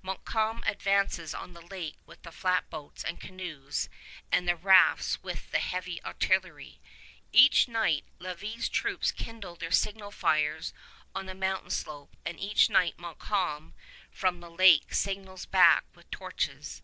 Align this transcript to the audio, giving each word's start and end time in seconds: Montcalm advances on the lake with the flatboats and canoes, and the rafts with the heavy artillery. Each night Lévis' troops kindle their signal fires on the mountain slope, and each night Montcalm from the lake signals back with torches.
Montcalm 0.00 0.62
advances 0.66 1.34
on 1.34 1.52
the 1.52 1.60
lake 1.60 1.96
with 2.06 2.22
the 2.22 2.32
flatboats 2.32 3.04
and 3.04 3.20
canoes, 3.20 3.90
and 4.32 4.48
the 4.48 4.56
rafts 4.56 5.22
with 5.22 5.50
the 5.50 5.58
heavy 5.58 6.02
artillery. 6.02 6.80
Each 7.32 7.68
night 7.68 8.06
Lévis' 8.18 8.70
troops 8.70 9.12
kindle 9.12 9.56
their 9.56 9.70
signal 9.70 10.10
fires 10.10 10.72
on 11.14 11.26
the 11.26 11.34
mountain 11.34 11.68
slope, 11.68 12.16
and 12.24 12.40
each 12.40 12.70
night 12.70 12.98
Montcalm 12.98 13.74
from 14.10 14.40
the 14.40 14.50
lake 14.50 14.94
signals 14.94 15.44
back 15.44 15.84
with 15.94 16.10
torches. 16.10 16.80